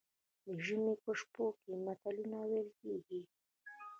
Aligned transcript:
د 0.45 0.47
ژمي 0.65 0.93
په 1.03 1.11
شپو 1.19 1.45
کې 1.61 1.71
متلونه 1.85 2.39
ویل 2.49 2.69
کیږي. 2.79 3.21